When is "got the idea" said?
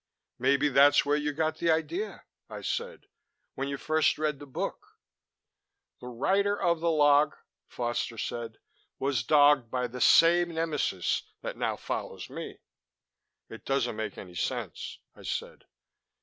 1.31-2.23